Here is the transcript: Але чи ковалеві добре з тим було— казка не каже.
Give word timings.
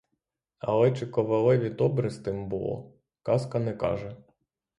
Але 0.59 0.91
чи 0.91 1.07
ковалеві 1.07 1.69
добре 1.69 2.09
з 2.09 2.17
тим 2.17 2.49
було— 2.49 2.93
казка 3.23 3.59
не 3.59 3.73
каже. 3.73 4.17